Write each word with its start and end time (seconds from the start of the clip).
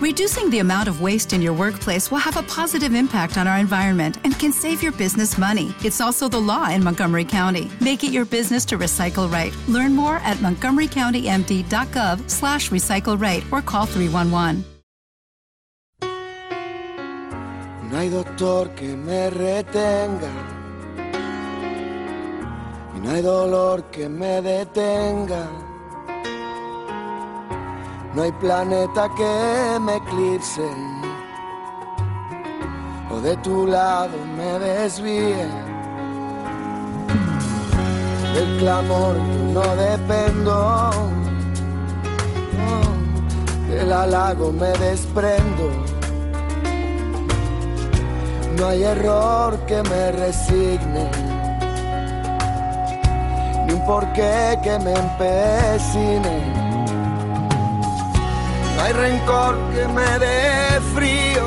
Reducing 0.00 0.48
the 0.48 0.60
amount 0.60 0.88
of 0.88 1.02
waste 1.02 1.34
in 1.34 1.42
your 1.42 1.52
workplace 1.52 2.10
will 2.10 2.24
have 2.24 2.38
a 2.38 2.42
positive 2.44 2.94
impact 2.94 3.36
on 3.36 3.46
our 3.46 3.58
environment 3.58 4.16
and 4.24 4.32
can 4.38 4.50
save 4.50 4.82
your 4.82 4.92
business 4.92 5.36
money. 5.36 5.74
It's 5.84 6.00
also 6.00 6.26
the 6.26 6.40
law 6.40 6.70
in 6.70 6.82
Montgomery 6.82 7.26
County. 7.26 7.70
Make 7.82 8.02
it 8.02 8.10
your 8.10 8.24
business 8.24 8.64
to 8.66 8.78
recycle 8.78 9.30
right. 9.30 9.54
Learn 9.68 9.94
more 9.94 10.16
at 10.24 10.38
montgomerycountymd.gov 10.38 12.30
slash 12.30 12.70
recycle 12.70 13.20
right 13.20 13.44
or 13.52 13.60
call 13.60 13.84
311. 13.84 14.64
No 17.90 17.98
hay 17.98 18.08
doctor 18.08 18.74
que 18.74 18.96
me 18.96 19.28
retenga. 19.28 20.32
Y 22.94 23.00
no 23.00 23.10
hay 23.10 23.20
dolor 23.20 23.90
que 23.90 24.08
me 24.08 24.40
detenga. 24.40 25.69
No 28.12 28.22
hay 28.22 28.32
planeta 28.32 29.08
que 29.16 29.78
me 29.80 29.96
eclipse 29.96 30.68
o 33.08 33.20
de 33.20 33.36
tu 33.36 33.68
lado 33.68 34.16
me 34.36 34.58
desvíe. 34.58 35.46
Del 38.34 38.58
clamor 38.58 39.14
no 39.54 39.62
dependo, 39.76 40.90
del 43.68 43.92
halago 43.92 44.52
me 44.52 44.72
desprendo. 44.78 45.70
No 48.58 48.66
hay 48.66 48.82
error 48.82 49.56
que 49.66 49.82
me 49.84 50.12
resigne, 50.12 51.08
ni 53.66 53.72
un 53.72 53.86
porqué 53.86 54.58
que 54.64 54.78
me 54.80 54.94
empecine 54.94 56.69
no 58.80 58.86
hay 58.86 58.92
rencor 58.94 59.58
que 59.74 59.86
me 59.88 60.18
dé 60.18 60.80
frío. 60.94 61.42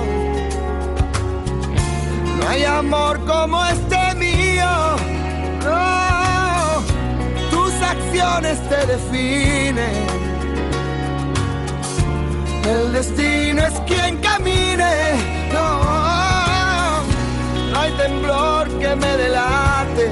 No 2.39 2.49
hay 2.49 2.63
amor 2.63 3.19
como 3.25 3.65
este 3.65 4.13
mío. 4.15 4.69
No, 5.63 6.83
tus 7.49 7.73
acciones 7.81 8.59
te 8.69 8.85
definen. 8.85 9.95
El 12.69 12.93
destino 12.93 13.63
es 13.63 13.79
quien 13.87 14.17
camine. 14.17 14.93
No, 15.51 17.03
no 17.71 17.79
hay 17.79 17.91
temblor 17.93 18.69
que 18.79 18.95
me 18.95 19.17
delate. 19.17 20.11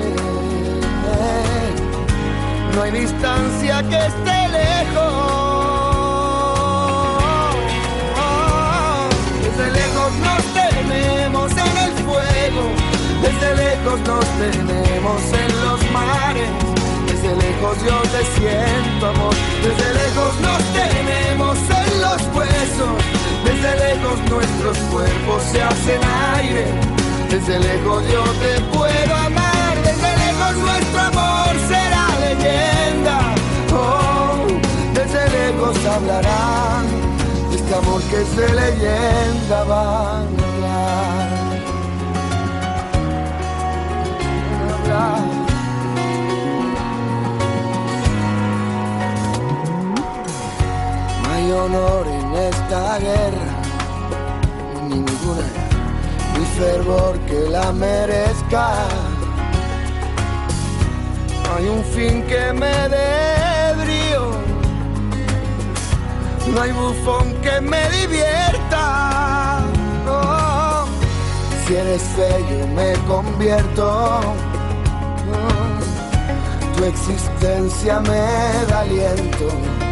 No 2.74 2.82
hay 2.82 2.92
distancia 2.92 3.84
que 3.84 3.98
esté 4.08 4.48
lejos. 4.50 5.41
Lejos 13.92 14.08
nos 14.08 14.26
tenemos 14.38 15.22
en 15.34 15.66
los 15.66 15.92
mares, 15.92 16.50
desde 17.08 17.36
lejos 17.36 17.78
yo 17.86 18.00
te 18.14 18.24
siento 18.40 19.08
amor, 19.08 19.36
desde 19.64 19.94
lejos 19.94 20.40
nos 20.40 20.64
tenemos 20.72 21.58
en 21.58 22.02
los 22.02 22.22
huesos, 22.36 22.96
desde 23.44 23.72
lejos 23.88 24.20
nuestros 24.30 24.78
cuerpos 24.92 25.44
se 25.52 25.62
hacen 25.62 26.02
aire, 26.36 26.66
desde 27.30 27.60
lejos 27.60 28.04
yo 28.12 28.24
te 28.24 28.62
puedo 28.78 29.16
amar, 29.16 29.76
desde 29.84 30.18
lejos 30.26 30.56
nuestro 30.56 31.02
amor 31.02 31.56
será 31.68 32.08
leyenda, 32.22 33.20
oh, 33.74 34.48
desde 34.94 35.30
lejos 35.38 35.78
hablarán, 35.86 36.86
este 37.54 37.76
amor 37.76 38.02
que 38.04 38.22
es 38.22 38.36
de 38.38 38.54
leyenda. 38.54 39.64
Van 39.66 40.28
a 40.40 40.48
hablar. 40.48 41.41
Guerra, 53.02 53.48
ninguna, 54.88 55.48
ni 56.38 56.46
fervor 56.58 57.18
que 57.28 57.50
la 57.50 57.72
merezca. 57.72 58.66
Hay 61.54 61.66
un 61.68 61.84
fin 61.84 62.24
que 62.24 62.54
me 62.54 62.76
dé 62.96 63.74
brío, 63.84 64.32
no 66.54 66.62
hay 66.62 66.72
bufón 66.72 67.34
que 67.42 67.60
me 67.62 67.90
divierta. 67.90 69.64
si 71.66 71.76
eres 71.76 72.04
feo 72.16 72.68
me 72.76 72.94
convierto 73.08 74.22
tu 76.82 76.88
existencia 76.88 78.00
me 78.00 78.66
da 78.68 78.80
aliento. 78.80 79.91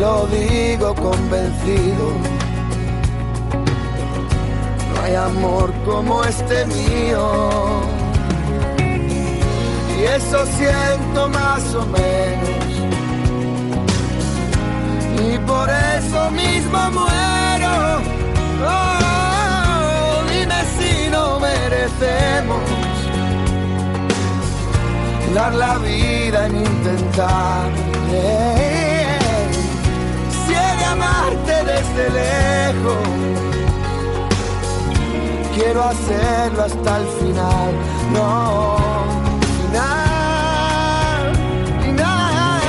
Lo 0.00 0.28
digo 0.28 0.94
convencido. 0.94 2.12
No 4.94 5.02
hay 5.02 5.16
amor 5.16 5.72
como 5.84 6.22
este 6.22 6.64
mío. 6.66 7.80
Y 9.98 10.04
eso 10.04 10.46
siento 10.56 11.28
más 11.28 11.74
o 11.74 11.84
menos. 11.86 12.48
Y 15.28 15.36
por 15.38 15.68
eso 15.68 16.30
mismo 16.30 16.78
muero. 16.92 18.00
Oh, 18.64 20.22
dime 20.30 20.62
si 20.78 21.10
no 21.10 21.40
merecemos 21.40 22.62
dar 25.34 25.54
la 25.54 25.76
vida 25.78 26.46
en 26.46 26.56
intentar. 26.56 28.77
Desde 31.98 32.10
lejos, 32.12 32.96
quiero 35.54 35.82
hacerlo 35.82 36.62
hasta 36.64 36.98
el 36.98 37.06
final. 37.18 37.72
No, 38.12 38.76
final, 39.66 41.32
final. 41.82 42.60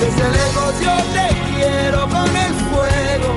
Desde 0.00 0.24
lejos 0.40 0.72
yo 0.86 0.96
te 1.16 1.26
quiero 1.54 2.00
con 2.08 2.36
el 2.36 2.54
fuego, 2.68 3.28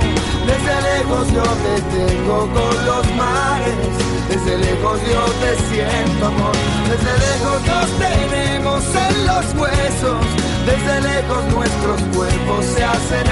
desde 0.50 0.76
lejos 0.92 1.26
yo 1.32 1.44
te 1.44 1.76
tengo 1.96 2.38
con 2.54 2.86
los 2.86 3.06
mares. 3.16 4.10
Desde 4.30 4.58
lejos 4.60 5.00
yo 5.12 5.24
te 5.42 5.52
siento 5.74 6.28
amor, 6.28 6.56
desde 6.88 7.12
lejos 7.18 7.60
nos 7.66 7.90
tenemos 7.98 8.84
en 8.94 9.26
los 9.26 9.46
huesos, 9.56 10.22
desde 10.68 11.02
lejos 11.02 11.44
nuestros 11.56 12.00
cuerpos 12.16 12.66
se 12.66 12.84
hacen 12.84 13.28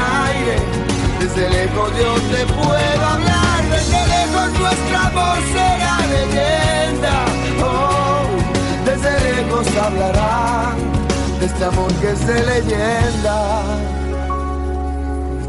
desde 1.38 1.50
lejos 1.52 1.92
yo 2.00 2.14
te 2.36 2.46
puedo 2.52 3.06
hablar, 3.06 3.64
desde 3.70 4.08
lejos 4.08 4.60
nuestro 4.60 4.98
amor 4.98 5.38
será 5.54 5.98
leyenda, 6.10 7.26
oh, 7.64 8.24
desde 8.86 9.36
lejos 9.36 9.68
hablarán 9.78 10.78
de 11.40 11.46
este 11.46 11.66
amor 11.66 11.94
que 12.02 12.12
es 12.12 12.28
de 12.28 12.44
leyenda, 12.44 13.62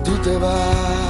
tú 0.05 0.15
te 0.19 0.37
vas. 0.37 1.09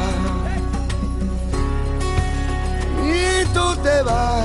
tú 3.54 3.76
te 3.82 4.02
vas. 4.02 4.37